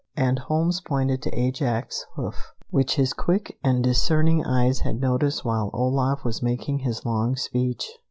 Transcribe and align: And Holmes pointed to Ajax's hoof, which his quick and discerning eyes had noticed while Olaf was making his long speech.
And 0.17 0.39
Holmes 0.39 0.81
pointed 0.81 1.21
to 1.21 1.39
Ajax's 1.39 2.07
hoof, 2.15 2.53
which 2.71 2.95
his 2.95 3.13
quick 3.13 3.59
and 3.63 3.83
discerning 3.83 4.43
eyes 4.43 4.79
had 4.79 4.99
noticed 4.99 5.45
while 5.45 5.69
Olaf 5.73 6.25
was 6.25 6.41
making 6.41 6.79
his 6.79 7.05
long 7.05 7.35
speech. 7.35 7.87